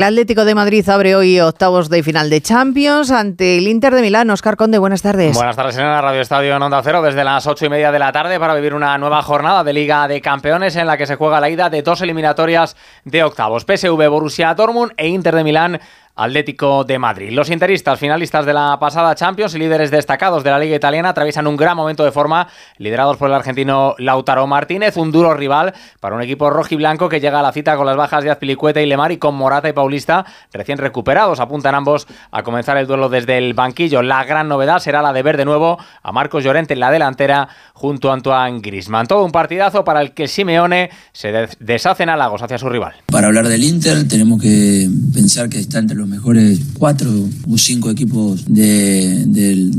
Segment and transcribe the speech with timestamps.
[0.00, 4.00] El Atlético de Madrid abre hoy octavos de final de Champions ante el Inter de
[4.00, 4.30] Milán.
[4.30, 5.36] Oscar Conde, buenas tardes.
[5.36, 7.98] Buenas tardes en la Radio Estadio en Onda Cero desde las ocho y media de
[7.98, 11.16] la tarde para vivir una nueva jornada de Liga de Campeones en la que se
[11.16, 13.66] juega la ida de dos eliminatorias de octavos.
[13.66, 15.78] PSV, Borussia Dortmund e Inter de Milán
[16.20, 17.30] Atlético de Madrid.
[17.32, 21.46] Los interistas, finalistas de la pasada Champions y líderes destacados de la Liga Italiana, atraviesan
[21.46, 22.46] un gran momento de forma,
[22.76, 27.40] liderados por el argentino Lautaro Martínez, un duro rival para un equipo rojiblanco que llega
[27.40, 30.26] a la cita con las bajas de Azpilicueta y Lemar y con Morata y Paulista
[30.52, 31.40] recién recuperados.
[31.40, 34.02] Apuntan ambos a comenzar el duelo desde el banquillo.
[34.02, 37.48] La gran novedad será la de ver de nuevo a Marcos Llorente en la delantera
[37.72, 39.06] junto a Antoine Grisman.
[39.06, 42.92] Todo un partidazo para el que Simeone se deshace en halagos hacia su rival.
[43.06, 47.08] Para hablar del Inter tenemos que pensar que está entre los mejores cuatro
[47.48, 49.24] o cinco equipos de,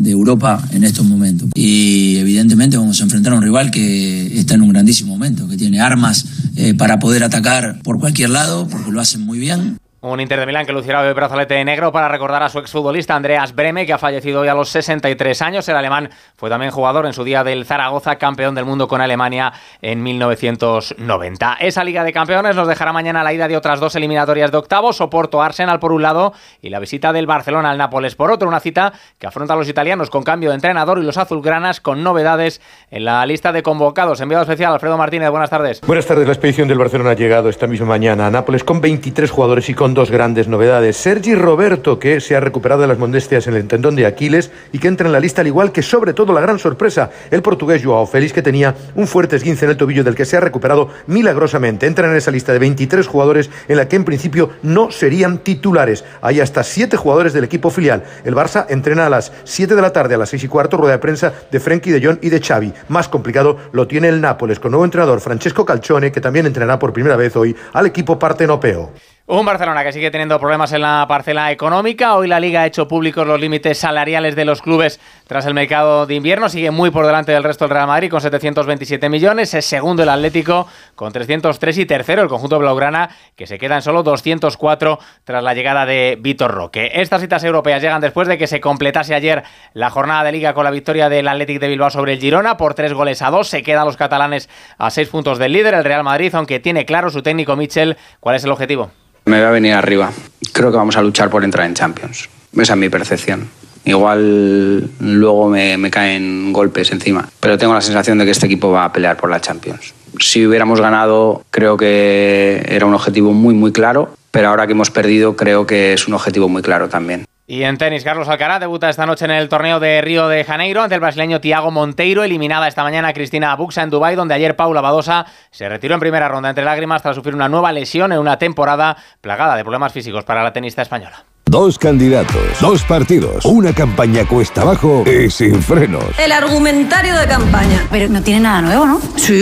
[0.06, 1.50] Europa en estos momentos.
[1.56, 5.58] Y evidentemente vamos a enfrentar a un rival que está en un grandísimo momento, que
[5.58, 6.26] tiene armas
[6.56, 9.78] eh, para poder atacar por cualquier lado, porque lo hacen muy bien.
[10.04, 13.54] Un Inter de Milán que lucirá el brazalete negro para recordar a su exfutbolista Andreas
[13.54, 15.70] Breme, que ha fallecido hoy a los 63 años.
[15.70, 19.54] El alemán fue también jugador en su día del Zaragoza, campeón del mundo con Alemania
[19.80, 21.58] en 1990.
[21.60, 24.98] Esa Liga de Campeones nos dejará mañana la ida de otras dos eliminatorias de octavos,
[24.98, 28.48] Soporto Arsenal por un lado y la visita del Barcelona al Nápoles por otro.
[28.48, 32.02] Una cita que afronta a los italianos con cambio de entrenador y los azulgranas con
[32.02, 34.20] novedades en la lista de convocados.
[34.20, 35.80] Enviado especial Alfredo Martínez, buenas tardes.
[35.82, 36.26] Buenas tardes.
[36.26, 39.76] La expedición del Barcelona ha llegado esta misma mañana a Nápoles con 23 jugadores y
[39.76, 40.98] con dos grandes novedades.
[40.98, 44.80] Sergi Roberto, que se ha recuperado de las molestias en el tendón de Aquiles y
[44.80, 47.84] que entra en la lista al igual que sobre todo la gran sorpresa, el portugués
[47.84, 50.90] Joao Félix, que tenía un fuerte esguince en el tobillo del que se ha recuperado
[51.08, 51.88] milagrosamente.
[51.88, 56.04] Entra en esa lista de 23 jugadores en la que en principio no serían titulares.
[56.22, 58.04] Hay hasta 7 jugadores del equipo filial.
[58.24, 60.94] El Barça entrena a las 7 de la tarde, a las 6 y cuarto, rueda
[60.94, 62.74] de prensa de Frenkie de Jong y de Xavi.
[62.90, 66.94] Más complicado lo tiene el Nápoles, con nuevo entrenador Francesco Calcione, que también entrenará por
[66.94, 68.92] primera vez hoy al equipo partenopeo.
[69.34, 72.18] Un Barcelona que sigue teniendo problemas en la parcela económica.
[72.18, 76.06] Hoy la Liga ha hecho públicos los límites salariales de los clubes tras el mercado
[76.06, 76.50] de invierno.
[76.50, 79.54] Sigue muy por delante del resto del Real Madrid con 727 millones.
[79.54, 83.82] Es segundo el Atlético con 303 y tercero el conjunto blaugrana que se queda en
[83.82, 86.92] solo 204 tras la llegada de Vitor Roque.
[86.96, 89.44] Estas citas europeas llegan después de que se completase ayer
[89.74, 92.74] la jornada de Liga con la victoria del Atlético de Bilbao sobre el Girona por
[92.74, 93.48] tres goles a dos.
[93.48, 97.10] Se quedan los catalanes a seis puntos del líder, el Real Madrid, aunque tiene claro
[97.10, 98.92] su técnico Michel cuál es el objetivo.
[99.32, 100.12] Me voy a venir arriba.
[100.52, 102.28] Creo que vamos a luchar por entrar en Champions.
[102.52, 103.48] Esa es mi percepción.
[103.86, 108.84] Igual luego me, caen golpes encima, pero tengo la sensación de que este equipo va
[108.84, 109.94] a pelear por la Champions.
[110.20, 114.92] Si hubiéramos ganado, creo que era un objetivo muy, muy claro, pero ahora que hemos
[114.92, 117.24] perdido, creo que es un objetivo muy claro también.
[117.52, 120.82] Y en tenis, Carlos Alcaraz debuta esta noche en el torneo de Río de Janeiro
[120.82, 124.80] ante el brasileño Tiago Monteiro, eliminada esta mañana Cristina Buxa en Dubái, donde ayer Paula
[124.80, 128.40] Badosa se retiró en primera ronda entre lágrimas tras sufrir una nueva lesión en una
[128.40, 131.26] temporada plagada de problemas físicos para la tenista española.
[131.44, 136.06] Dos candidatos, dos partidos, una campaña cuesta abajo y sin frenos.
[136.18, 137.86] El argumentario de campaña.
[137.92, 139.02] Pero no tiene nada nuevo, ¿no?
[139.18, 139.40] Sí.